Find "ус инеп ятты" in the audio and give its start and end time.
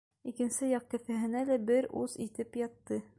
2.05-3.03